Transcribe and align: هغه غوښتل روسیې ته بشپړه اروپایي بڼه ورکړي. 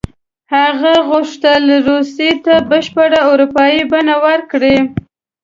هغه 0.55 0.93
غوښتل 1.09 1.63
روسیې 1.89 2.31
ته 2.45 2.53
بشپړه 2.69 3.19
اروپایي 3.31 3.81
بڼه 3.91 4.15
ورکړي. 4.25 4.75